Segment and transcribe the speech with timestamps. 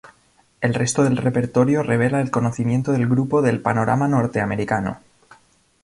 [0.61, 4.99] El resto del repertorio revela el conocimiento del grupo del panorama norteamericano.